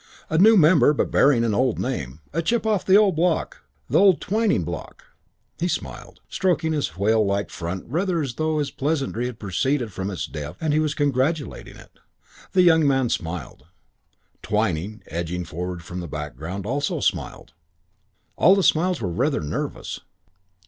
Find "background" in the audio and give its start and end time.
16.07-16.65